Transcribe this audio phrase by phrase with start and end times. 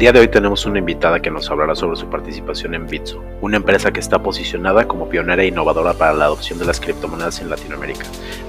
[0.00, 3.58] día de hoy tenemos una invitada que nos hablará sobre su participación en Bitso, una
[3.58, 7.50] empresa que está posicionada como pionera e innovadora para la adopción de las criptomonedas en
[7.50, 8.06] Latinoamérica.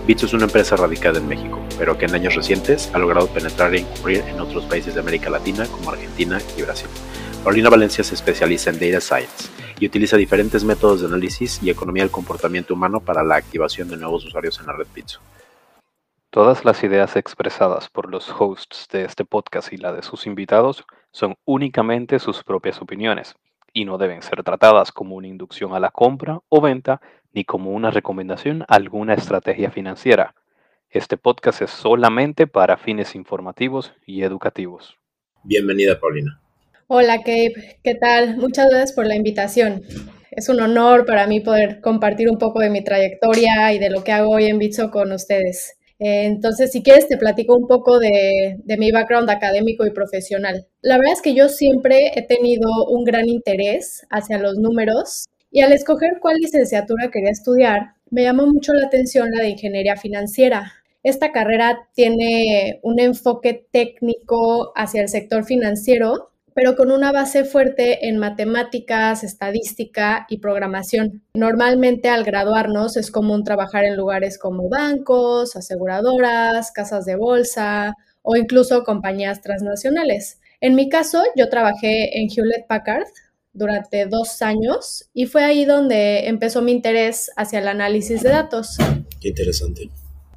[0.07, 3.75] Bitso es una empresa radicada en México, pero que en años recientes ha logrado penetrar
[3.75, 6.87] e incurrir en otros países de América Latina como Argentina y Brasil.
[7.43, 12.03] Paulina Valencia se especializa en Data Science y utiliza diferentes métodos de análisis y economía
[12.03, 15.19] del comportamiento humano para la activación de nuevos usuarios en la red Bitso.
[16.29, 20.85] Todas las ideas expresadas por los hosts de este podcast y la de sus invitados
[21.11, 23.35] son únicamente sus propias opiniones
[23.73, 27.01] y no deben ser tratadas como una inducción a la compra o venta
[27.33, 30.35] ni como una recomendación a alguna estrategia financiera.
[30.89, 34.97] Este podcast es solamente para fines informativos y educativos.
[35.43, 36.41] Bienvenida, Paulina.
[36.87, 37.79] Hola, Cape.
[37.81, 38.35] ¿Qué tal?
[38.35, 39.83] Muchas gracias por la invitación.
[40.31, 44.03] Es un honor para mí poder compartir un poco de mi trayectoria y de lo
[44.03, 45.77] que hago hoy en Bitso con ustedes.
[46.01, 50.67] Eh, entonces, si quieres, te platico un poco de, mi background académico y profesional.
[50.81, 55.61] La verdad es que yo siempre he tenido un gran interés hacia los números y
[55.61, 60.73] al escoger cuál licenciatura quería estudiar, me llamó mucho la atención la de ingeniería financiera.
[61.03, 66.30] Esta carrera tiene un enfoque técnico hacia el sector financiero
[66.61, 71.23] pero con una base fuerte en matemáticas, estadística y programación.
[71.33, 78.35] Normalmente al graduarnos es común trabajar en lugares como bancos, aseguradoras, casas de bolsa o
[78.35, 80.39] incluso compañías transnacionales.
[80.59, 83.07] En mi caso, yo trabajé en Hewlett Packard
[83.53, 88.77] durante dos años y fue ahí donde empezó mi interés hacia el análisis de datos.
[89.19, 89.89] Qué interesante.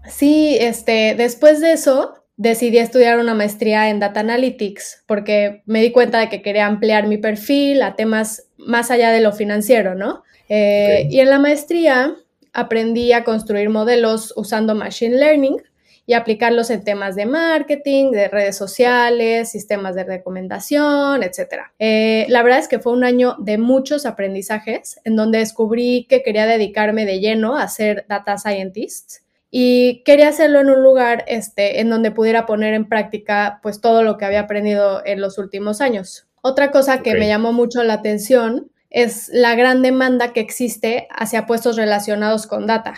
[0.09, 5.93] Sí, este, después de eso decidí estudiar una maestría en Data Analytics porque me di
[5.93, 10.23] cuenta de que quería ampliar mi perfil a temas más allá de lo financiero, ¿no?
[10.49, 12.17] Eh, y en la maestría
[12.53, 15.63] aprendí a construir modelos usando Machine Learning
[16.07, 21.63] y aplicarlos en temas de marketing, de redes sociales, sistemas de recomendación, etc.
[21.79, 26.23] Eh, la verdad es que fue un año de muchos aprendizajes en donde descubrí que
[26.23, 29.24] quería dedicarme de lleno a ser data scientist
[29.57, 34.03] y quería hacerlo en un lugar este, en donde pudiera poner en práctica pues todo
[34.03, 36.27] lo que había aprendido en los últimos años.
[36.43, 41.47] Otra cosa que me llamó mucho la atención es la gran demanda que existe hacia
[41.47, 42.95] puestos relacionados con data.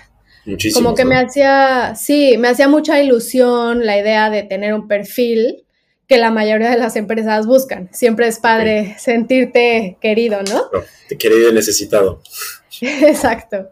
[0.47, 0.83] Muchísimo.
[0.83, 5.67] Como que me hacía, sí, me hacía mucha ilusión la idea de tener un perfil
[6.09, 7.91] que la mayoría de las empresas buscan.
[7.93, 10.71] Siempre es padre sentirte querido, ¿no?
[11.19, 12.23] querido y necesitado.
[13.03, 13.71] Exacto.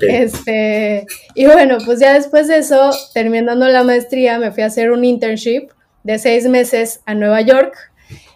[0.00, 4.90] Este, y bueno, pues ya después de eso, terminando la maestría, me fui a hacer
[4.90, 5.68] un internship
[6.02, 7.74] de seis meses a Nueva York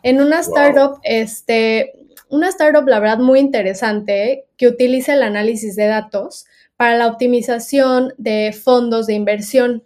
[0.02, 1.92] en una startup, este,
[2.28, 8.14] una startup, la verdad, muy interesante que utiliza el análisis de datos para la optimización
[8.18, 9.82] de fondos de inversión.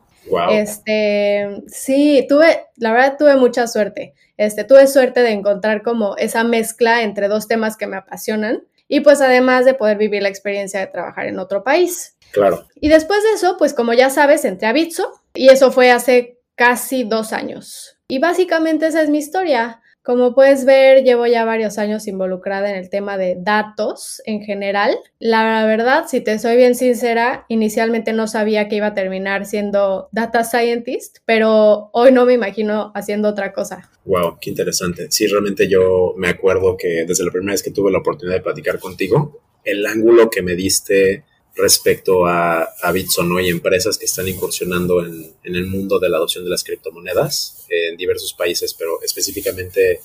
[0.50, 4.14] Este, sí, tuve, la verdad, tuve mucha suerte.
[4.36, 8.62] Este, tuve suerte de encontrar como esa mezcla entre dos temas que me apasionan
[8.92, 12.18] y pues además de poder vivir la experiencia de trabajar en otro país.
[12.30, 12.66] Claro.
[12.78, 16.42] Y después de eso, pues como ya sabes, entré a Bitso y eso fue hace
[16.56, 17.96] casi dos años.
[18.06, 19.80] Y básicamente esa es mi historia.
[20.02, 24.96] Como puedes ver, llevo ya varios años involucrada en el tema de datos en general.
[25.20, 30.08] La verdad, si te soy bien sincera, inicialmente no sabía que iba a terminar siendo
[30.10, 33.90] data scientist, pero hoy no me imagino haciendo otra cosa.
[34.04, 35.06] Wow, qué interesante.
[35.08, 38.42] Sí, realmente yo me acuerdo que desde la primera vez que tuve la oportunidad de
[38.42, 41.22] platicar contigo, el ángulo que me diste
[41.54, 46.44] respecto a, a Bitsono y empresas que están incursionando en, el mundo de la adopción
[46.44, 50.00] de las criptomonedas en diversos países, pero específicamente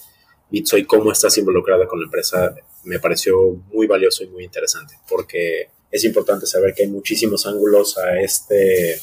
[0.50, 4.96] Bitso y cómo estás involucrada con la empresa me pareció muy valioso y muy interesante,
[5.10, 9.00] porque es importante saber que hay muchísimos ángulos a este,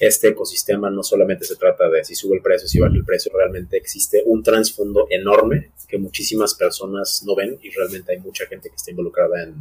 [0.00, 0.90] este ecosistema.
[0.90, 4.22] No solamente se trata de si sube el precio, si baja el precio, realmente existe
[4.26, 8.90] un trasfondo enorme que muchísimas personas no ven y realmente hay mucha gente que está
[8.90, 9.54] involucrada en,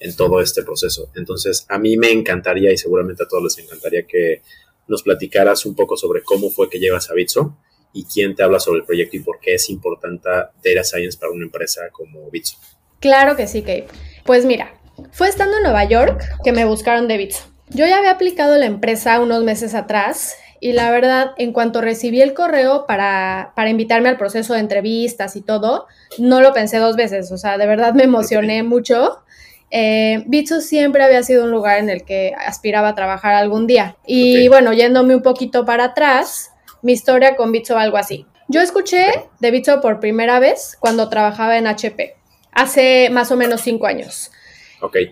[0.00, 1.10] en todo este proceso.
[1.14, 4.42] Entonces, a mí me encantaría y seguramente a todos les encantaría que
[4.86, 7.56] nos platicaras un poco sobre cómo fue que llegas a Bitso
[7.92, 11.32] y quién te habla sobre el proyecto y por qué es importante Data Science para
[11.32, 12.56] una empresa como Bitso.
[13.00, 13.86] Claro que sí, Kate.
[14.24, 14.74] Pues mira,
[15.12, 17.44] fue estando en Nueva York que me buscaron de Bitso.
[17.70, 22.20] Yo ya había aplicado la empresa unos meses atrás y la verdad, en cuanto recibí
[22.20, 25.86] el correo para, para, invitarme al proceso de entrevistas y todo,
[26.18, 27.30] no lo pensé dos veces.
[27.30, 29.22] O sea, de verdad me emocioné mucho
[29.70, 33.96] eh, Bitso siempre había sido un lugar en el que aspiraba a trabajar algún día.
[34.06, 38.26] Y bueno, yéndome un poquito para atrás, mi historia con Bitso algo así.
[38.48, 42.16] Yo escuché de Bitso por primera vez cuando trabajaba en HP,
[42.52, 44.30] hace más o menos cinco años.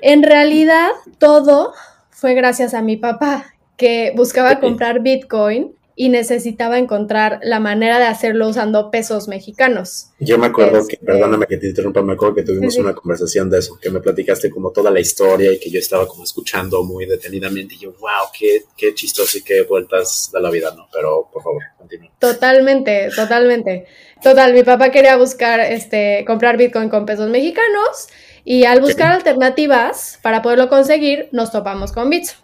[0.01, 1.75] En realidad, todo
[2.09, 8.05] fue gracias a mi papá, que buscaba comprar Bitcoin y necesitaba encontrar la manera de
[8.05, 10.11] hacerlo usando pesos mexicanos.
[10.21, 13.49] Yo me acuerdo que, este, perdóname que te interrumpa, me acuerdo que tuvimos una conversación
[13.49, 16.85] de eso, que me platicaste como toda la historia y que yo estaba como escuchando
[16.85, 20.87] muy detenidamente y yo, wow, qué, qué chistoso y qué vueltas da la vida, ¿no?
[20.93, 22.11] Pero por favor, continúa.
[22.19, 23.87] Totalmente, totalmente.
[24.23, 28.09] Total, mi papá quería buscar, este, comprar Bitcoin con pesos mexicanos
[28.45, 32.37] y al buscar alternativas para poderlo conseguir, nos topamos con Bitso.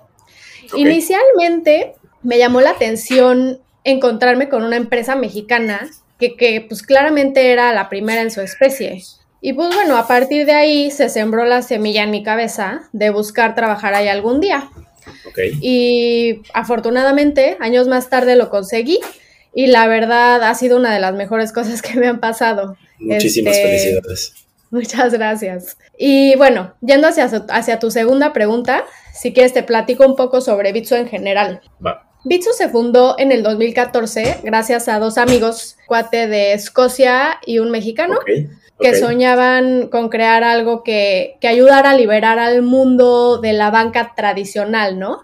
[0.75, 7.73] Inicialmente me llamó la atención encontrarme con una empresa mexicana que, que, pues claramente era
[7.73, 9.03] la primera en su especie.
[9.41, 13.11] Y pues bueno, a partir de ahí se sembró la semilla en mi cabeza de
[13.11, 14.71] buscar trabajar ahí algún día.
[15.61, 19.01] Y afortunadamente, años más tarde lo conseguí
[19.53, 22.77] y la verdad ha sido una de las mejores cosas que me han pasado.
[23.01, 24.35] Muchísimas este, felicidades.
[24.71, 25.77] Muchas gracias.
[25.99, 30.73] Y bueno, yendo hacia, hacia tu segunda pregunta, si quieres te platico un poco sobre
[30.73, 31.61] Bitso en general.
[31.85, 32.12] Va.
[32.25, 37.71] Bitso se fundó en el 2014 gracias a dos amigos, cuate de Escocia y un
[37.71, 38.19] mexicano,
[38.81, 44.13] que soñaban con crear algo que, que, ayudara a liberar al mundo de la banca
[44.17, 45.21] tradicional, ¿no?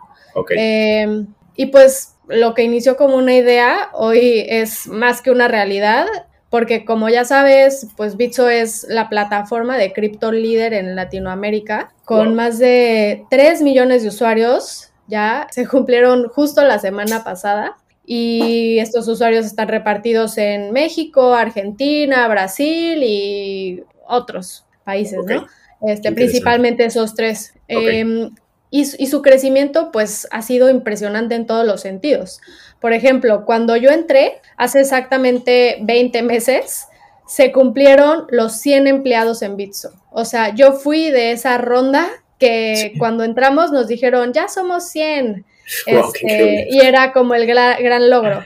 [0.57, 1.25] Eh,
[1.57, 6.07] y pues lo que inició como una idea hoy es más que una realidad,
[6.51, 12.35] porque como ya sabes, pues Bitso es la plataforma de cripto líder en Latinoamérica, con
[12.35, 17.77] más de 3 millones de usuarios, ya se cumplieron justo la semana pasada.
[18.11, 25.47] Y estos usuarios están repartidos en México, Argentina, Brasil y otros países, ¿no?
[25.83, 27.53] Este, principalmente esos tres.
[27.69, 28.31] Em,
[28.71, 32.41] y, su crecimiento pues ha sido impresionante en todos los sentidos.
[32.81, 36.87] Por ejemplo, cuando yo entré, hace exactamente 20 meses,
[37.27, 39.93] se cumplieron los 100 empleados en Bitso.
[40.11, 42.09] O sea, yo fui de esa ronda
[42.39, 45.45] que cuando entramos nos dijeron, ya somos 100.
[45.87, 48.45] Este, y era como el gran, logro.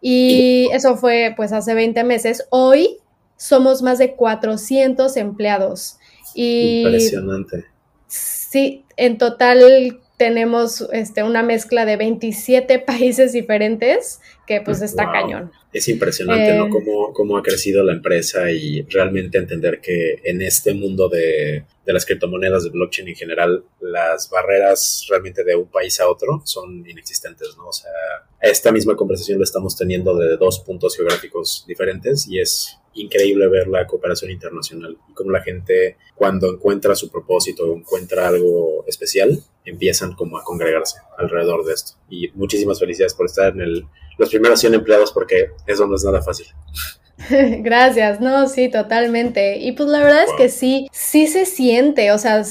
[0.00, 2.46] Y eso fue pues hace 20 meses.
[2.50, 2.98] Hoy
[3.36, 5.98] somos más de 400 empleados.
[6.34, 7.64] Y, Impresionante.
[8.06, 15.50] Sí, en total tenemos este, una mezcla de 27 países diferentes que pues está cañón.
[15.72, 16.66] Es impresionante, ¿no?
[16.66, 21.64] Eh, cómo, cómo, ha crecido la empresa y realmente entender que en este mundo de,
[21.84, 26.42] de, las criptomonedas, de blockchain en general, las barreras realmente de un país a otro
[26.44, 27.68] son inexistentes, ¿no?
[27.68, 27.90] O sea,
[28.40, 33.68] esta misma conversación la estamos teniendo de dos puntos geográficos diferentes y es increíble ver
[33.68, 39.42] la cooperación internacional y cómo la gente cuando encuentra su propósito o encuentra algo especial,
[39.64, 41.94] empiezan como a congregarse alrededor de esto.
[42.08, 43.86] Y muchísimas felicidades por estar en el,
[44.18, 46.46] los primeros 100 empleados porque eso no es nada fácil.
[47.28, 49.58] Gracias, no, sí, totalmente.
[49.58, 52.42] Y pues la verdad es que sí, sí se siente, o sea,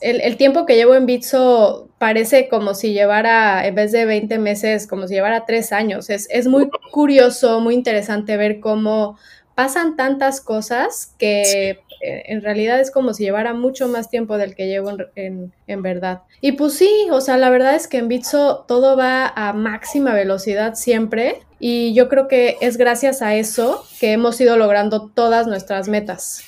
[0.00, 4.86] el, tiempo que llevo en Bitso parece como si llevara, en vez de 20 meses,
[4.86, 6.10] como si llevara 3 años.
[6.10, 9.18] Es, es muy curioso, muy interesante ver cómo
[9.54, 11.80] pasan tantas cosas que
[12.26, 16.22] en realidad es como si llevara mucho más tiempo del que llevo en, verdad.
[16.40, 20.14] Y pues sí, o sea, la verdad es que en Bitso todo va a máxima
[20.14, 25.46] velocidad siempre y yo creo que es gracias a eso que hemos ido logrando todas
[25.46, 26.42] nuestras metas.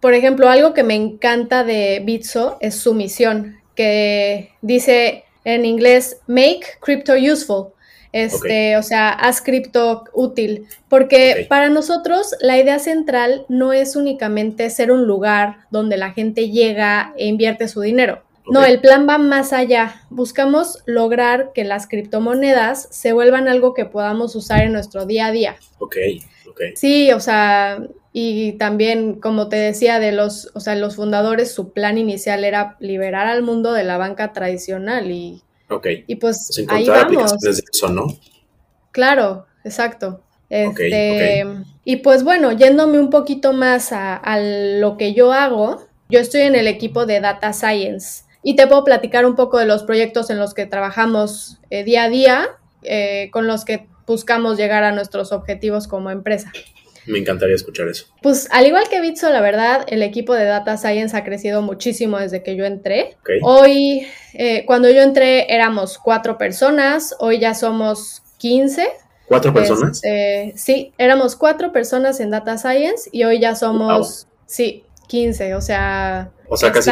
[0.00, 6.18] Por ejemplo, algo que me encanta de Bitso es su misión, que dice en inglés,
[6.26, 7.72] make crypto useful.
[8.12, 14.68] Este, o sea, haz cripto útil, porque para nosotros la idea central no es únicamente
[14.70, 18.22] ser un lugar donde la gente llega e invierte su dinero.
[18.50, 20.02] No, el plan va más allá.
[20.10, 25.32] Buscamos lograr que las criptomonedas se vuelvan algo que podamos usar en nuestro día a
[25.32, 25.56] día.
[25.78, 25.96] Ok,
[26.48, 26.60] ok.
[26.74, 27.80] Sí, o sea,
[28.12, 32.76] y también, como te decía, de los, o sea, los fundadores, su plan inicial era
[32.80, 35.86] liberar al mundo de la banca tradicional y Ok.
[36.06, 37.34] Y pues, pues ahí vamos.
[37.44, 38.06] eso, ¿no?
[38.92, 40.22] Claro, exacto.
[40.48, 41.46] Este,
[41.84, 46.56] Y pues bueno, yéndome un poquito más a, lo que yo hago, yo estoy en
[46.56, 50.38] el equipo de Data Science y te puedo platicar un poco de los proyectos en
[50.38, 52.48] los que trabajamos eh, día a día,
[52.82, 56.50] eh, con los que buscamos llegar a nuestros objetivos como empresa.
[57.06, 58.06] Me encantaría escuchar eso.
[58.22, 62.18] Pues al igual que Bitso, la verdad, el equipo de Data Science ha crecido muchísimo
[62.18, 63.16] desde que yo entré.
[63.42, 68.88] Hoy, eh, cuando yo entré, éramos cuatro personas, hoy ya somos 15.
[69.26, 70.00] ¿Cuatro personas?
[70.02, 75.60] Este, sí, éramos cuatro personas en Data Science y hoy ya somos, sí, 15, o
[75.60, 76.32] sea...
[76.48, 76.90] O sea, casi,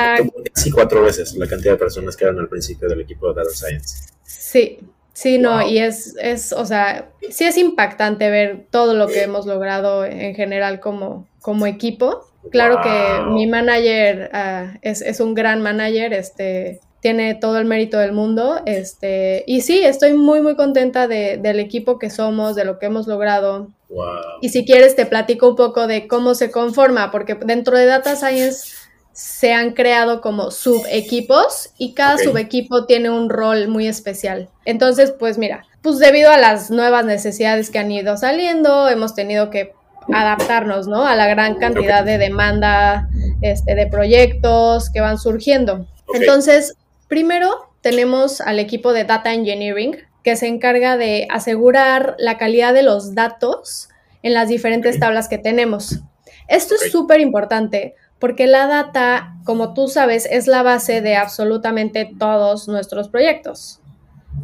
[0.53, 3.50] casi cuatro veces la cantidad de personas que eran al principio del equipo de Data
[3.53, 4.05] Science.
[4.23, 4.79] Sí,
[5.19, 9.47] Sí, no, y es, es, o sea, sí es impactante ver todo lo que hemos
[9.47, 12.21] logrado en general como, como equipo.
[12.53, 18.13] Claro que mi manager ah, es, un gran manager, este, tiene todo el mérito del
[18.13, 18.61] mundo.
[18.65, 22.87] Este, y sí, estoy muy, muy contenta de, del equipo que somos, de lo que
[22.87, 23.71] hemos logrado.
[24.41, 28.15] Y si quieres, te platico un poco de cómo se conforma, porque dentro de Data
[28.15, 28.69] Science
[29.19, 34.49] se han creado como subequipos y cada subequipo tiene un rol muy especial.
[34.65, 39.51] Entonces, pues mira, pues debido a las nuevas necesidades que han ido saliendo, hemos tenido
[39.51, 39.73] que
[40.15, 41.05] adaptarnos, ¿no?
[41.05, 43.09] A la gran cantidad de demanda
[43.43, 45.89] este, de proyectos que van surgiendo.
[46.15, 46.77] Entonces,
[47.09, 52.85] primero tenemos al equipo de Data Engineering que se encarga de asegurar la calidad de
[52.85, 53.89] los datos
[54.23, 56.03] en las diferentes tablas que tenemos.
[56.47, 62.11] Esto es súper importante porque la data, como tú sabes, es la base de absolutamente
[62.19, 63.81] todos nuestros proyectos.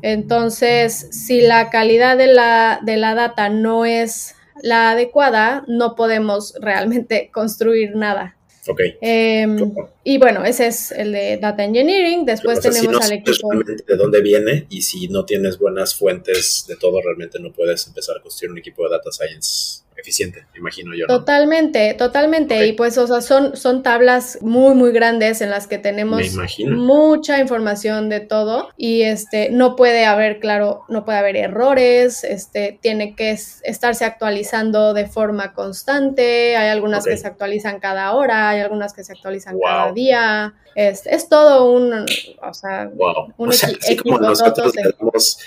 [0.03, 6.55] Entonces, si la calidad de la, de la data no es la adecuada, no podemos
[6.61, 8.37] realmente construir nada.
[8.67, 8.81] Ok.
[9.03, 12.25] Em, y bueno, ese es el de Data Engineering.
[12.25, 13.51] Después tenemos al equipo.
[13.55, 18.17] De dónde viene y si no tienes buenas fuentes de todo, realmente no puedes empezar
[18.17, 21.07] a construir un equipo de Data Science eficiente, imagino yo.
[21.07, 22.67] Totalmente, totalmente.
[22.67, 26.23] Y pues, o sea, son, son tablas muy, muy grandes en las que tenemos
[26.69, 28.69] mucha información de todo.
[28.77, 34.93] Y este, no puede haber, claro, no puede haber errores, este, tiene que estarse actualizando
[34.93, 36.57] de forma constante.
[36.57, 40.55] Hay algunas que se actualizan cada hora, hay algunas que se actualizan cada día.
[40.75, 42.05] Es, es todo un,
[42.43, 42.91] o sea,
[43.37, 45.39] un equipo así como nosotros le damos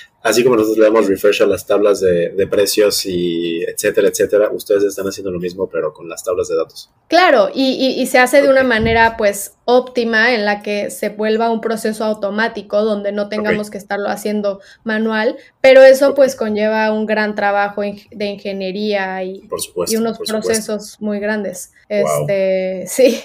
[1.08, 5.94] refresh a las tablas de, precios y etcétera, etcétera, ustedes están haciendo lo mismo, pero
[5.94, 6.90] con las tablas de datos.
[7.08, 11.62] Claro, y, se hace de una manera pues óptima en la que se vuelva un
[11.62, 17.36] proceso automático donde no tengamos que estarlo haciendo manual, pero eso pues conlleva un gran
[17.36, 19.48] trabajo de ingeniería y,
[19.88, 21.72] y unos procesos muy grandes.
[21.90, 23.22] Este, sí,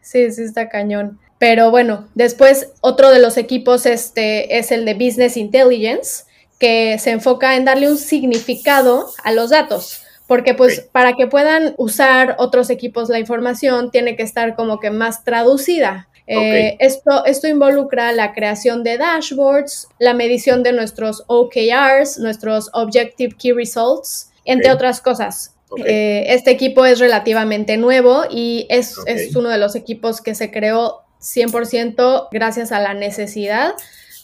[0.00, 1.18] sí, sí está cañón.
[1.38, 6.24] Pero bueno, después otro de los equipos este, es el de Business Intelligence,
[6.58, 10.02] que se enfoca en darle un significado a los datos.
[10.26, 14.90] Porque pues para que puedan usar otros equipos la información tiene que estar como que
[14.90, 16.08] más traducida.
[16.26, 23.36] Eh, esto, esto involucra la creación de dashboards, la medición de nuestros OKRs, nuestros Objective
[23.36, 25.54] Key Results, entre otras cosas.
[25.84, 30.50] Eh, este equipo es relativamente nuevo y es, es, uno de los equipos que se
[30.50, 33.74] creó 100% gracias a la necesidad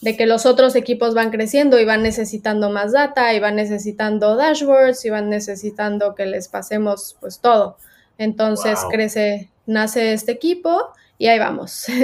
[0.01, 4.37] de que los otros equipos van creciendo y van necesitando más data y van necesitando
[4.37, 7.77] dashboards y van necesitando que les pasemos pues todo.
[8.17, 10.89] Entonces crece, nace este equipo
[11.19, 11.87] y ahí vamos.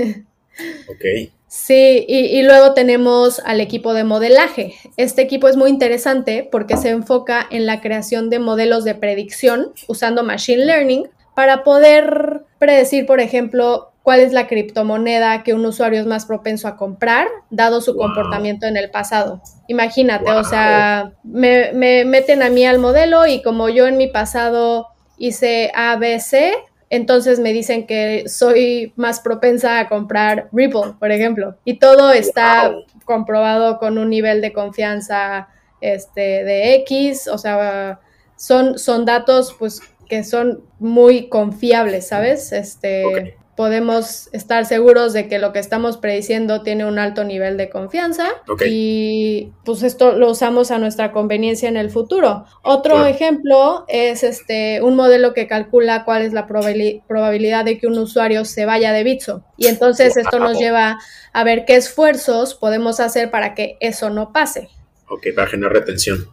[0.88, 1.30] Ok.
[1.48, 4.72] Sí, y, y, luego tenemos al equipo de modelaje.
[4.96, 9.72] Este equipo es muy interesante porque se enfoca en la creación de modelos de predicción
[9.86, 16.00] usando Machine Learning para poder predecir, por ejemplo, cuál es la criptomoneda que un usuario
[16.00, 19.42] es más propenso a comprar, dado su comportamiento en el pasado.
[19.66, 24.86] Imagínate, o sea, me, meten a mí al modelo y como yo en mi pasado
[25.18, 26.54] hice ABC,
[26.88, 31.56] entonces me dicen que soy más propensa a comprar Ripple, por ejemplo.
[31.64, 32.72] Y todo está
[33.06, 35.48] comprobado con un nivel de confianza
[35.80, 37.98] este, de X, o sea,
[38.36, 42.52] son, son datos pues que son muy confiables, ¿sabes?
[42.52, 47.70] Este, podemos estar seguros de que lo que estamos prediciendo tiene un alto nivel de
[47.70, 48.28] confianza
[48.64, 52.44] y pues esto lo usamos a nuestra conveniencia en el futuro.
[52.62, 57.98] Otro ejemplo es este un modelo que calcula cuál es la probabilidad de que un
[57.98, 60.98] usuario se vaya de Bitso y entonces esto nos lleva
[61.32, 64.68] a ver qué esfuerzos podemos hacer para que eso no pase.
[65.08, 66.26] Ok, para generar retención.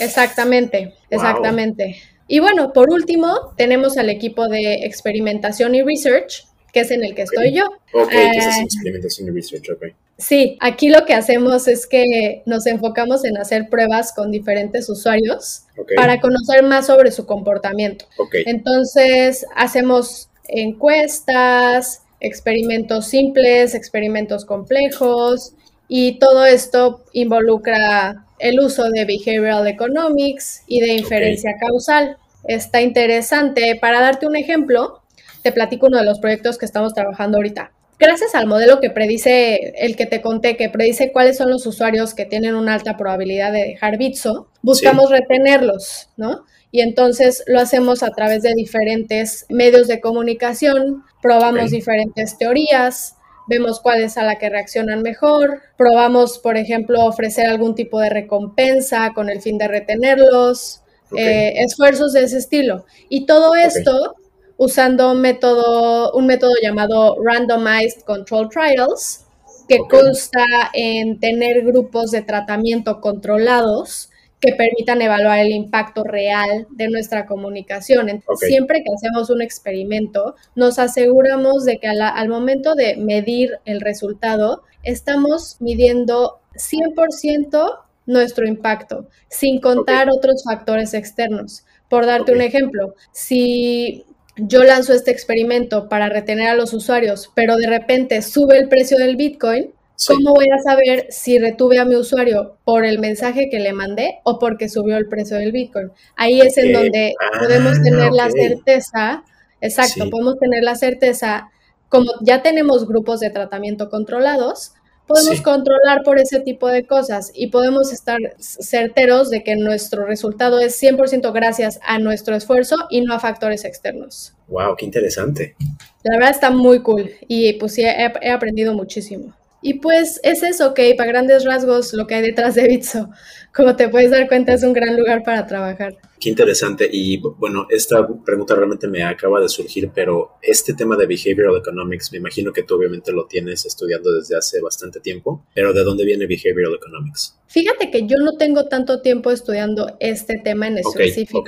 [0.00, 1.96] Exactamente, exactamente.
[2.28, 6.44] Y bueno, por último, tenemos al equipo de experimentación y research,
[6.76, 7.64] que es en el que estoy yo.
[7.94, 8.30] Ok, eh,
[8.62, 9.86] experimentación y research, ok.
[10.18, 15.62] Sí, aquí lo que hacemos es que nos enfocamos en hacer pruebas con diferentes usuarios
[15.96, 18.04] para conocer más sobre su comportamiento.
[18.18, 18.42] Okay.
[18.44, 25.54] Entonces, hacemos encuestas, experimentos simples, experimentos complejos
[25.88, 32.18] y todo esto involucra el uso de behavioral economics y de inferencia causal.
[32.44, 33.78] Está interesante.
[33.80, 35.00] Para darte un ejemplo,
[35.46, 37.70] te platico uno de los proyectos que estamos trabajando ahorita.
[38.00, 42.14] Gracias al modelo que predice, el que te conté, que predice cuáles son los usuarios
[42.14, 46.44] que tienen una alta probabilidad de dejar Bitso, buscamos retenerlos, ¿no?
[46.72, 53.14] Y entonces lo hacemos a través de diferentes medios de comunicación, probamos diferentes teorías,
[53.46, 58.10] vemos cuál es a la que reaccionan mejor, probamos, por ejemplo, ofrecer algún tipo de
[58.10, 60.82] recompensa con el fin de retenerlos,
[61.16, 62.84] eh, esfuerzos de ese estilo.
[63.08, 64.16] Y todo esto
[64.56, 69.24] usando un método, un método llamado Randomized Control Trials,
[69.68, 74.10] que consta en tener grupos de tratamiento controlados
[74.40, 78.22] que permitan evaluar el impacto real de nuestra comunicación.
[78.36, 84.62] Siempre que hacemos un experimento, nos aseguramos de que al momento de medir el resultado,
[84.82, 91.64] estamos midiendo 100% nuestro impacto, sin contar otros factores externos.
[91.88, 94.04] Por darte un ejemplo, si
[94.36, 98.98] yo lanzo este experimento para retener a los usuarios, pero de repente sube el precio
[98.98, 99.72] del Bitcoin,
[100.06, 104.18] ¿cómo voy a saber si retuve a mi usuario por el mensaje que le mandé
[104.24, 105.90] o porque subió el precio del Bitcoin?
[106.16, 109.24] Ahí es en donde podemos ah, tener la certeza,
[109.60, 111.50] exacto, podemos tener la certeza,
[111.88, 114.72] como ya tenemos grupos de tratamiento controlados,
[115.06, 120.58] podemos controlar por ese tipo de cosas y podemos estar certeros de que nuestro resultado
[120.58, 124.34] es 100% gracias a nuestro esfuerzo y no a factores externos.
[124.48, 124.76] ¡Wow!
[124.76, 125.56] ¡Qué interesante!
[126.02, 129.34] La verdad está muy cool y pues sí, he, aprendido muchísimo.
[129.66, 133.10] Y pues es eso, ok, para grandes rasgos lo que hay detrás de Bitso.
[133.52, 135.96] Como te puedes dar cuenta, es un gran lugar para trabajar.
[136.20, 136.88] Qué interesante.
[136.92, 142.12] Y bueno, esta pregunta realmente me acaba de surgir, pero este tema de behavioral economics,
[142.12, 146.04] me imagino que tú obviamente lo tienes estudiando desde hace bastante tiempo, pero ¿de dónde
[146.04, 147.36] viene behavioral economics?
[147.48, 151.42] Fíjate que yo no tengo tanto tiempo estudiando este tema en específico.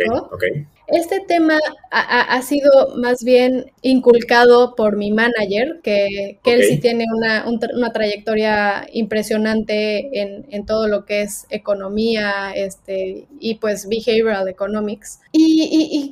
[0.88, 1.58] Este tema
[1.90, 10.20] ha, sido más bien inculcado por mi manager, que, él sí tiene una, trayectoria impresionante
[10.22, 15.20] en, en, todo lo que es economía este, y pues behavioral economics.
[15.32, 15.47] Y,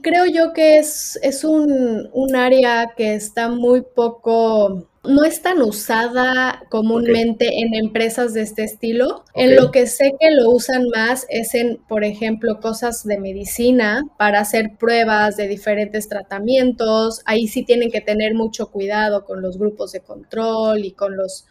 [0.02, 5.62] creo yo que es, es un, un área que está muy poco no es tan
[5.62, 9.24] usada comúnmente en empresas de este estilo.
[9.34, 14.02] En lo que sé que lo usan más es en, por ejemplo, cosas de medicina
[14.18, 17.22] para hacer pruebas de diferentes tratamientos.
[17.24, 21.46] Ahí sí tienen que tener mucho cuidado con los grupos de control y con los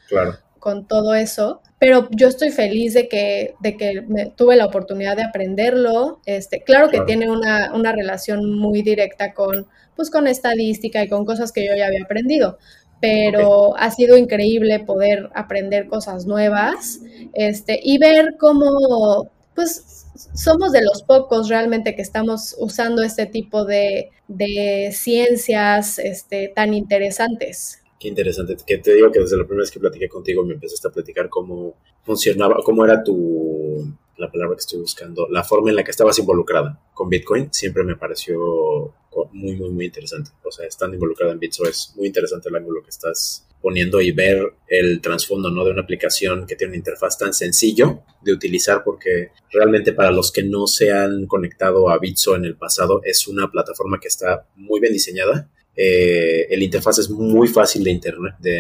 [0.66, 1.62] con todo eso.
[1.78, 6.22] Pero yo estoy feliz de que, de que me, tuve la oportunidad de aprenderlo.
[6.26, 11.24] Este, claro que tiene una, una relación muy directa con, pues, con estadística y con
[11.24, 12.58] cosas que yo ya había aprendido
[13.02, 17.02] pero ha sido increíble poder aprender cosas nuevas
[17.34, 23.66] este, y ver cómo, pues, somos de los pocos realmente que estamos usando este tipo
[23.66, 27.84] de, de ciencias este, tan interesantes.
[28.00, 28.58] Qué interesante.
[28.66, 31.30] Que te digo que desde la primera vez que platiqué contigo me empezaste a platicar
[31.30, 35.92] cómo funcionaba, cómo era tu, la palabra que estoy buscando, la forma en la que
[35.92, 37.50] estabas involucrada con Bitcoin.
[37.52, 38.94] Siempre me pareció
[39.32, 40.32] muy, muy, muy interesante.
[40.44, 44.12] O sea, estando involucrada en Bitso es muy interesante el ángulo que estás poniendo y
[44.12, 45.66] ver el trasfondo ¿no?
[45.66, 50.32] de una aplicación que tiene una interfaz tan sencillo de utilizar porque realmente para los
[50.32, 54.48] que no se han conectado a Bitso en el pasado es una plataforma que está
[54.56, 55.50] muy bien diseñada.
[55.76, 57.92] Eh, el interfaz es muy fácil de,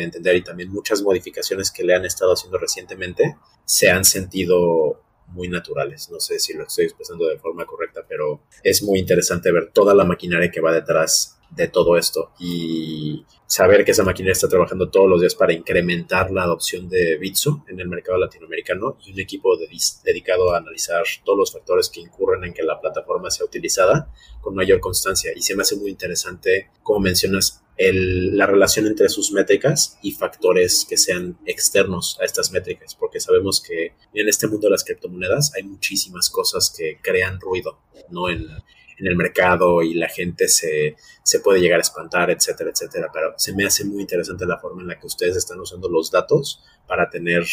[0.03, 5.47] entender y también muchas modificaciones que le han estado haciendo recientemente se han sentido muy
[5.47, 6.09] naturales.
[6.11, 9.93] No sé si lo estoy expresando de forma correcta, pero es muy interesante ver toda
[9.93, 14.89] la maquinaria que va detrás de todo esto y saber que esa maquinaria está trabajando
[14.89, 19.19] todos los días para incrementar la adopción de Bitso en el mercado latinoamericano y un
[19.19, 19.57] equipo
[20.03, 24.55] dedicado a analizar todos los factores que incurren en que la plataforma sea utilizada con
[24.55, 25.31] mayor constancia.
[25.35, 30.85] Y se me hace muy interesante, como mencionas, la relación entre sus métricas y factores
[30.87, 35.53] que sean externos a estas métricas, porque sabemos que en este mundo de las criptomonedas
[35.55, 38.29] hay muchísimas cosas que crean ruido, ¿no?
[38.29, 38.47] En,
[38.97, 43.09] en el mercado y la gente se, se puede llegar a espantar, etcétera, etcétera.
[43.13, 46.11] Pero se me hace muy interesante la forma en la que ustedes están usando los
[46.11, 47.45] datos para tener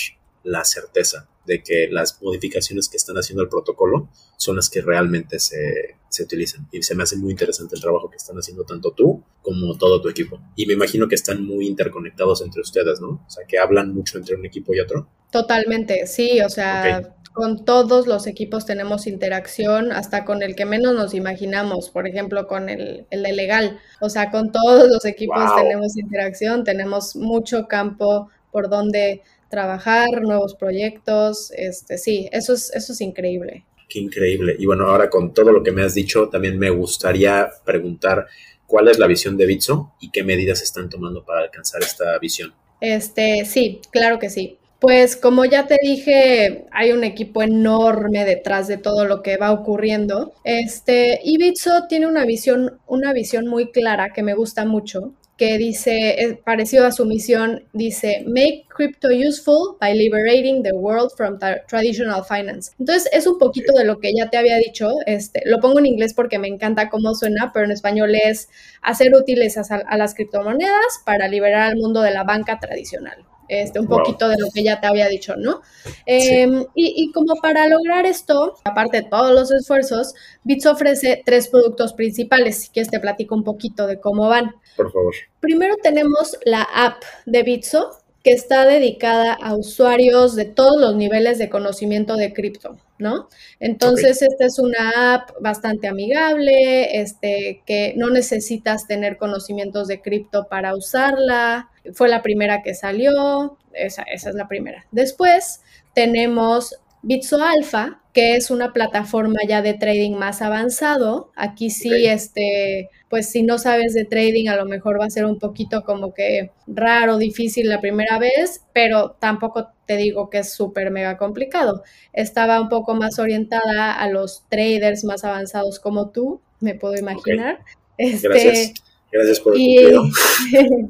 [0.44, 5.38] la certeza de que las modificaciones que están haciendo el protocolo son las que realmente
[5.38, 6.68] se, se, utilizan.
[6.70, 10.00] Y se me hace muy interesante el trabajo que están haciendo tanto tú como todo
[10.00, 10.40] tu equipo.
[10.57, 13.24] Y me imagino que están muy interconectados entre ustedes, ¿no?
[13.26, 15.09] O sea, que hablan mucho entre un equipo y otro.
[15.31, 20.95] Totalmente, sí, o sea, con todos los equipos tenemos interacción, hasta con el que menos
[20.95, 23.79] nos imaginamos, por ejemplo, con el, el de legal.
[24.01, 30.55] O sea, con todos los equipos tenemos interacción, tenemos mucho campo por donde trabajar, nuevos
[30.55, 31.53] proyectos.
[31.57, 33.64] Este, sí, eso es, eso es increíble.
[33.88, 34.57] Qué increíble.
[34.59, 38.27] Y bueno, ahora con todo lo que me has dicho, también me gustaría preguntar
[38.66, 42.55] cuál es la visión de Bitso y qué medidas están tomando para alcanzar esta visión.
[42.81, 44.59] Este, sí, claro que sí.
[44.83, 49.53] Pues como ya te dije, hay un equipo enorme detrás de todo lo que va
[49.53, 50.33] ocurriendo.
[50.42, 56.40] Este, Bitso tiene una visión, una visión muy clara que me gusta mucho, que dice,
[56.45, 62.73] parecido a su misión, dice, make crypto useful by liberating the world from traditional finance.
[62.81, 65.87] Entonces, es un poquito de lo que ya te había dicho, este, lo pongo en
[65.87, 68.49] inglés porque me encanta cómo suena, pero en español es
[68.83, 73.25] hacer útiles a las criptomonedas para liberar al mundo de la banca tradicional.
[73.61, 75.61] Este, un poquito de lo que ya te había dicho, ¿no?
[76.07, 81.93] Em, y, como para lograr esto, aparte de todos los esfuerzos, Bits ofrece tres productos
[81.93, 82.71] principales.
[82.73, 84.55] Quieres te platico un poquito de cómo van.
[84.77, 85.15] Por favor.
[85.41, 91.39] Primero tenemos la app de Bitso, que está dedicada a usuarios de todos los niveles
[91.39, 93.29] de conocimiento de cripto, ¿no?
[93.59, 100.47] Entonces, esta es una app bastante amigable, este, que no necesitas tener conocimientos de cripto
[100.49, 101.71] para usarla.
[101.95, 104.87] Fue la primera que salió, esa, esa es la primera.
[104.93, 105.63] Después
[105.95, 111.33] tenemos Bitso Alpha, que es una plataforma ya de trading más avanzado.
[111.35, 115.25] Aquí sí, este, pues si no sabes de trading, a lo mejor va a ser
[115.25, 120.53] un poquito como que raro, difícil la primera vez, pero tampoco te digo que es
[120.53, 121.83] súper mega complicado.
[122.12, 127.61] Estaba un poco más orientada a los traders más avanzados como tú, me puedo imaginar.
[127.99, 128.75] Este, Gracias.
[129.11, 129.77] Gracias por el y,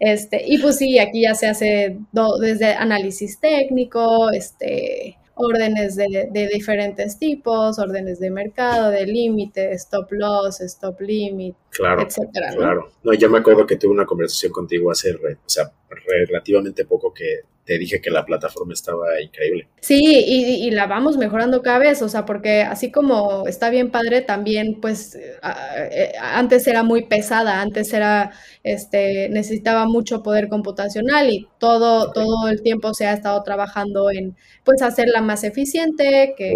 [0.00, 1.98] este, y pues sí, aquí ya se hace
[2.40, 10.60] desde análisis técnico, este, órdenes de, diferentes tipos, órdenes de mercado, de límite, stop loss,
[10.62, 12.52] stop limit, claro, etcétera.
[12.54, 12.90] Claro.
[13.04, 15.70] No, yo me acuerdo que tuve una conversación contigo hace, o sea,
[16.26, 19.68] relativamente poco que te dije que la plataforma estaba increíble.
[19.80, 24.22] Sí, y, la vamos mejorando cada vez, o sea, porque así como está bien padre,
[24.22, 28.30] también pues eh, antes era muy pesada, antes era,
[28.62, 34.36] este, necesitaba mucho poder computacional y todo, todo el tiempo se ha estado trabajando en
[34.64, 36.54] pues hacerla más eficiente, que,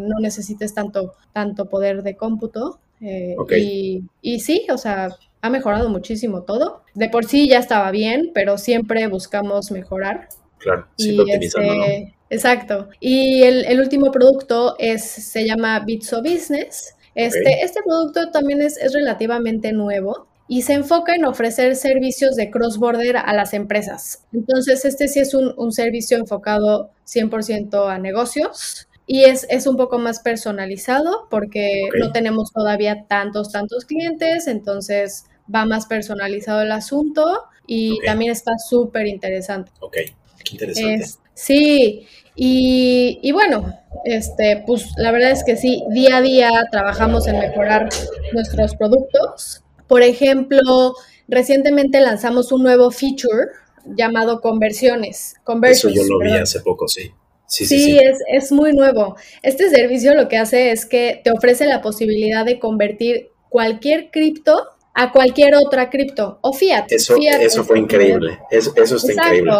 [0.00, 2.78] no necesites tanto, tanto poder de cómputo.
[3.00, 5.08] Eh, y, y sí, o sea,
[5.46, 6.82] ha mejorado muchísimo todo.
[6.94, 10.28] De por sí ya estaba bien, pero siempre buscamos mejorar.
[10.58, 12.88] Claro, siempre este, Exacto.
[13.00, 16.96] Y el, último producto es, se llama Bitso Business.
[17.14, 23.16] Este, este producto también es, relativamente nuevo y se enfoca en ofrecer servicios de cross-border
[23.16, 24.24] a las empresas.
[24.32, 29.98] Entonces, este sí es un, servicio enfocado 100% a negocios y es, es, un poco
[29.98, 37.44] más personalizado porque no tenemos todavía tantos, tantos clientes, entonces va más personalizado el asunto
[37.66, 39.70] y también está súper interesante.
[39.80, 39.96] Ok,
[40.44, 41.06] qué interesante.
[41.34, 43.72] sí, y, y, bueno,
[44.04, 47.88] este, pues la verdad es que sí, día a día trabajamos en mejorar
[48.32, 49.62] nuestros productos.
[49.86, 50.94] Por ejemplo,
[51.28, 53.48] recientemente lanzamos un nuevo feature
[53.86, 55.36] llamado conversiones.
[55.64, 57.12] Eso yo lo vi hace poco, sí.
[57.46, 59.16] Sí, sí, sí, Es, es muy nuevo.
[59.42, 64.75] Este servicio lo que hace es que te ofrece la posibilidad de convertir cualquier cripto
[64.98, 66.86] a cualquier otra cripto o fiat.
[66.90, 68.38] Eso, eso fue increíble.
[68.50, 69.52] Eso, eso está increíble.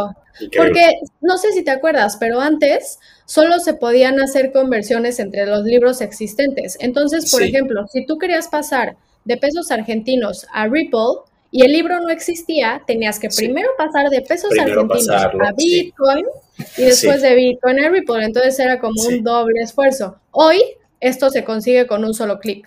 [0.57, 5.65] Porque no sé si te acuerdas, pero antes solo se podían hacer conversiones entre los
[5.65, 6.79] libros existentes.
[6.81, 8.97] Entonces, por ejemplo, si tú querías pasar
[9.27, 11.21] de pesos argentinos a Ripple
[11.51, 16.25] y el libro no existía, tenías que primero pasar de pesos argentinos a Bitcoin
[16.79, 18.25] y después de Bitcoin a Ripple.
[18.25, 20.17] Entonces era como un doble esfuerzo.
[20.31, 20.63] Hoy
[21.01, 22.67] esto se consigue con un solo clic.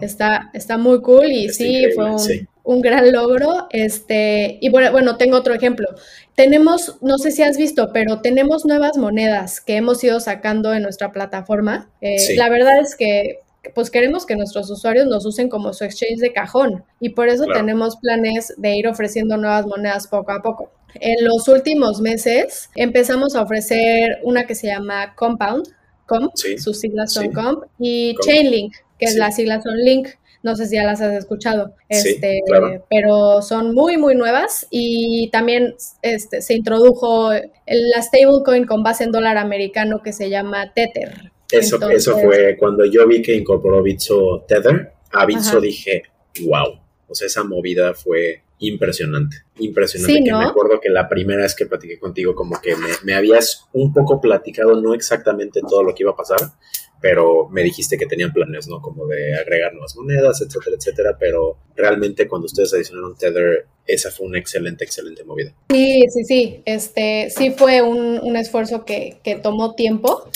[0.00, 2.10] Está, está muy cool y sí, fue
[2.64, 3.66] un, gran logro.
[3.70, 5.88] Este, y bueno, bueno, tengo otro ejemplo.
[6.34, 10.82] Tenemos, no sé si has visto, pero tenemos nuevas monedas que hemos ido sacando en
[10.82, 11.90] nuestra plataforma.
[12.00, 13.40] Eh, la verdad es que
[13.74, 17.46] pues queremos que nuestros usuarios nos usen como su exchange de cajón y por eso
[17.52, 20.70] tenemos planes de ir ofreciendo nuevas monedas poco a poco.
[20.94, 25.68] En los últimos meses empezamos a ofrecer una que se llama Compound,
[26.06, 30.08] Comp, sus siglas son Comp, y Chainlink, que es la sigla son Link.
[30.42, 32.40] No sé si ya las has escuchado, este,
[32.88, 39.10] pero son muy, muy nuevas y también este, se introdujo la stablecoin con base en
[39.10, 41.32] dólar americano que se llama Tether.
[41.50, 46.04] Eso, eso fue cuando yo vi que incorporó Bitso Tether, a Bitso dije,
[46.42, 50.24] wow, o sea, esa movida fue impresionante, impresionante.
[50.24, 53.92] que me acuerdo que la primera vez que platiqué contigo, como que me, habías un
[53.92, 56.38] poco platicado, no exactamente todo lo que iba a pasar,
[57.00, 58.80] pero me dijiste que tenían planes, ¿no?
[58.80, 64.26] Como de agregar nuevas monedas, etcétera, etcétera, pero realmente cuando ustedes adicionaron Tether, esa fue
[64.26, 65.52] una excelente, excelente movida.
[65.70, 70.28] Sí, sí, sí, este, sí fue un, esfuerzo que, tomó tiempo.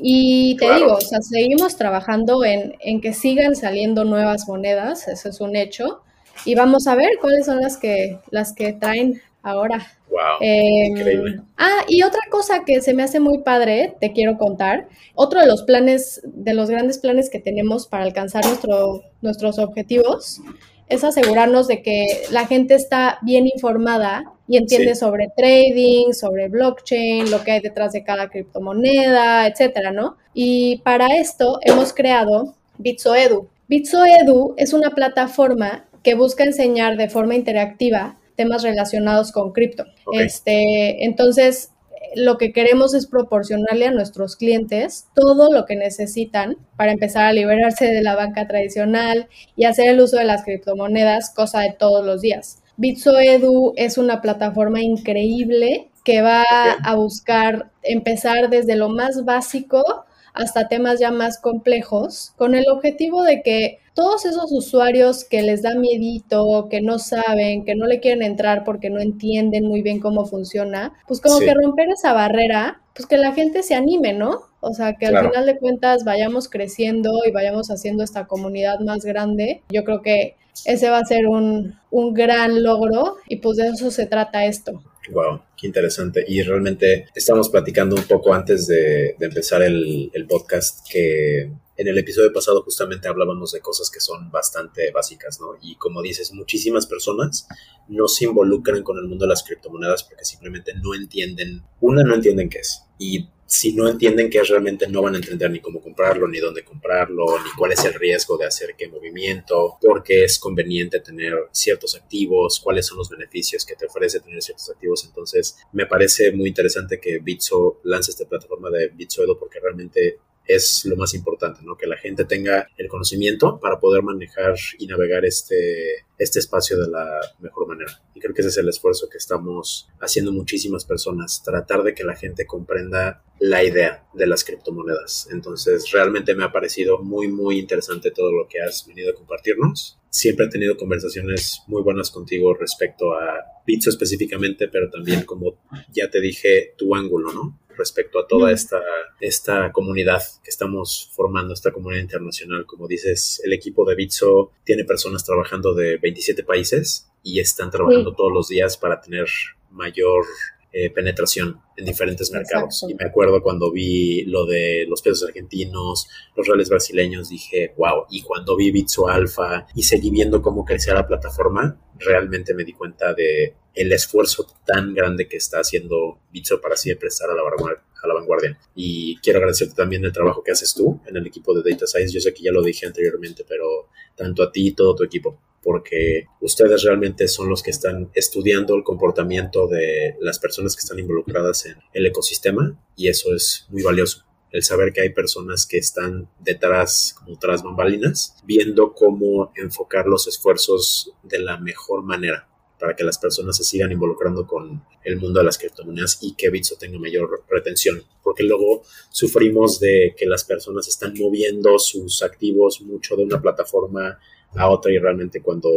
[0.00, 5.28] Y te digo, o sea, seguimos trabajando en, en que sigan saliendo nuevas monedas, eso
[5.28, 6.02] es un hecho
[6.44, 9.86] y vamos a ver cuáles son las que, las que traen ahora.
[10.10, 11.40] Wow, em, increíble.
[11.56, 14.88] Ah, y otra cosa que se me hace muy padre, te quiero contar.
[15.14, 20.40] Otro de los planes, de los grandes planes que tenemos para alcanzar nuestro, nuestros objetivos,
[20.88, 27.30] es asegurarnos de que la gente está bien informada y entiende sobre trading, sobre blockchain,
[27.30, 30.16] lo que hay detrás de cada criptomoneda, etcétera, ¿no?
[30.32, 33.48] Y para esto hemos creado BitsoEdu.
[33.68, 39.84] BitsoEdu es una plataforma que busca enseñar de forma interactiva temas relacionados con cripto.
[40.12, 41.72] Este, entonces,
[42.14, 47.32] lo que queremos es proporcionarle a nuestros clientes todo lo que necesitan para empezar a
[47.32, 52.04] liberarse de la banca tradicional y hacer el uso de las criptomonedas, cosa de todos
[52.04, 52.62] los días.
[52.76, 56.44] BitsoEdu es una plataforma increíble que va
[56.84, 63.24] a buscar empezar desde lo más básico hasta temas ya más complejos, con el objetivo
[63.24, 67.98] de que todos esos usuarios que les da miedito, que no saben, que no le
[67.98, 72.80] quieren entrar porque no entienden muy bien cómo funciona, pues como que romper esa barrera,
[72.94, 74.42] pues que la gente se anime, ¿no?
[74.60, 79.04] O sea, que al final de cuentas vayamos creciendo y vayamos haciendo esta comunidad más
[79.04, 79.64] grande.
[79.68, 83.90] Yo creo que ese va a ser un, un gran logro y pues de eso
[83.90, 84.80] se trata esto.
[85.10, 86.24] Wow, qué interesante.
[86.28, 91.96] Y realmente estamos platicando un poco antes de, empezar el, el, podcast que en el
[91.96, 95.56] episodio pasado justamente hablábamos de cosas que son bastante básicas, ¿no?
[95.62, 97.46] Y como dices, muchísimas personas
[97.86, 102.16] no se involucran con el mundo de las criptomonedas porque simplemente no entienden, una, no
[102.16, 102.82] entienden qué es.
[102.98, 106.40] Y si no entienden qué es realmente, no van a entender ni cómo comprarlo, ni
[106.40, 110.98] dónde comprarlo, ni cuál es el riesgo de hacer qué movimiento, por qué es conveniente
[110.98, 115.04] tener ciertos activos, cuáles son los beneficios que te ofrece tener ciertos activos.
[115.04, 120.86] Entonces, me parece muy interesante que Bitso lance esta plataforma de BitsoEdo porque realmente es
[120.86, 121.76] lo más importante, ¿no?
[121.76, 126.88] Que la gente tenga el conocimiento para poder manejar y navegar este, este espacio de
[126.88, 128.00] la mejor manera.
[128.14, 132.02] Y creo que ese es el esfuerzo que estamos haciendo muchísimas personas, tratar de que
[132.02, 135.28] la gente comprenda la idea de las criptomonedas.
[135.30, 139.98] Entonces, realmente me ha parecido muy, muy interesante todo lo que has venido a compartirnos.
[140.08, 145.58] Siempre he tenido conversaciones muy buenas contigo respecto a Pizza específicamente, pero también, como
[145.92, 147.58] ya te dije, tu ángulo, ¿no?
[147.78, 148.80] Respecto a toda esta,
[149.20, 152.66] esta comunidad que estamos formando, esta comunidad internacional.
[152.66, 158.14] Como dices, el equipo de Bitso tiene personas trabajando de 27 países y están trabajando
[158.14, 159.26] todos los días para tener
[159.70, 160.24] mayor
[160.70, 162.84] eh, penetración en diferentes mercados.
[162.86, 168.04] Y me acuerdo cuando vi lo de los pesos argentinos, los reales brasileños, dije, wow.
[168.10, 172.74] Y cuando vi Bitso Alpha y seguí viendo cómo crecía la plataforma, realmente me di
[172.74, 178.14] cuenta de el esfuerzo tan grande que está haciendo Bitso para siempre estar a la
[178.14, 178.58] vanguardia.
[178.74, 182.12] Y quiero agradecerte también el trabajo que haces tú en el equipo de Data Science.
[182.12, 185.40] Yo sé que ya lo dije anteriormente, pero tanto a ti y todo tu equipo
[185.62, 190.98] porque ustedes realmente son los que están estudiando el comportamiento de las personas que están
[190.98, 194.24] involucradas en el ecosistema y eso es muy valioso.
[194.50, 200.26] El saber que hay personas que están detrás, como tras bambalinas, viendo cómo enfocar los
[200.26, 205.40] esfuerzos de la mejor manera para que las personas se sigan involucrando con el mundo
[205.40, 210.44] de las criptomonedas y que Bitso tenga mayor retención, porque luego sufrimos de que las
[210.44, 214.18] personas están moviendo sus activos mucho de una plataforma
[214.54, 215.70] a otra y realmente cuando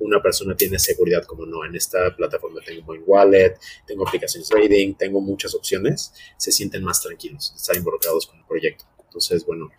[0.00, 4.94] una persona tiene seguridad como no, en esta plataforma tengo buen wallet, tengo aplicaciones trading,
[4.94, 8.84] tengo muchas opciones, se sienten más tranquilos, están involucrados con el proyecto.
[9.04, 9.70] Entonces, bueno,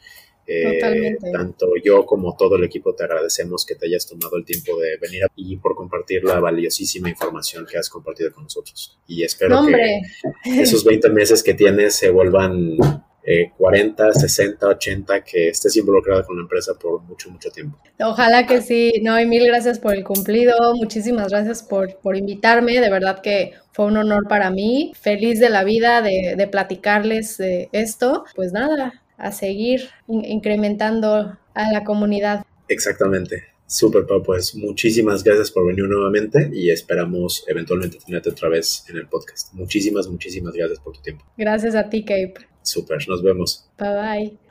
[0.47, 4.79] eh, tanto yo como todo el equipo te agradecemos que te hayas tomado el tiempo
[4.79, 8.97] de venir y por compartir la valiosísima información que has compartido con nosotros.
[9.07, 12.77] Y espero que esos 20 meses que tienes se vuelvan
[13.57, 17.79] 40, 60, 80, que estés involucrada con la empresa por mucho, mucho tiempo.
[17.99, 22.79] Ojalá que sí, no, y mil gracias por el cumplido, muchísimas gracias por, por invitarme,
[22.79, 27.37] de verdad que fue un honor para mí, feliz de la vida de, de platicarles
[27.37, 32.45] de esto, pues nada, a seguir incrementando a la comunidad.
[32.67, 33.43] Exactamente.
[33.67, 39.07] Súper, pues muchísimas gracias por venir nuevamente y esperamos eventualmente tenerte otra vez en el
[39.07, 39.53] podcast.
[39.53, 41.25] Muchísimas, muchísimas gracias por tu tiempo.
[41.35, 42.35] Gracias a ti, Cape.
[42.61, 43.67] Super, nos vemos.
[43.79, 44.44] Bye bye.